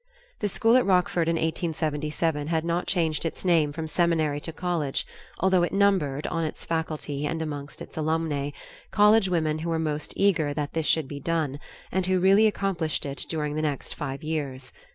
The 0.39 0.47
school 0.47 0.77
at 0.77 0.85
Rockford 0.87 1.29
in 1.29 1.35
1877 1.35 2.47
had 2.47 2.65
not 2.65 2.87
changed 2.87 3.23
its 3.23 3.45
name 3.45 3.71
from 3.71 3.87
seminary 3.87 4.41
to 4.41 4.51
college, 4.51 5.05
although 5.39 5.61
it 5.61 5.71
numbered, 5.71 6.25
on 6.25 6.43
its 6.43 6.65
faculty 6.65 7.27
and 7.27 7.39
among 7.39 7.65
its 7.79 7.95
alumnae, 7.95 8.51
college 8.89 9.29
women 9.29 9.59
who 9.59 9.69
were 9.69 9.77
most 9.77 10.13
eager 10.17 10.55
that 10.55 10.73
this 10.73 10.87
should 10.87 11.07
be 11.07 11.19
done, 11.19 11.59
and 11.91 12.07
who 12.07 12.19
really 12.19 12.47
accomplished 12.47 13.05
it 13.05 13.27
during 13.29 13.53
the 13.53 13.61
next 13.61 13.93
five 13.93 14.23
years. 14.23 14.73